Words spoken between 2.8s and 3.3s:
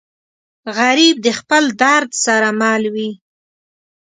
وي